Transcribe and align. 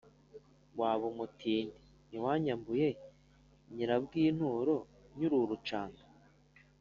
waba 0.79 1.05
umutindi! 1.13 1.77
Ntiwanyambuye 2.07 2.87
Nyirabwinturo 3.73 4.75
nkiri 5.13 5.35
urucanda 5.43 6.01